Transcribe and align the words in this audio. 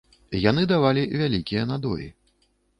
Яны 0.49 0.63
давалі 0.71 1.03
вялікія 1.21 1.69
надоі. 1.75 2.11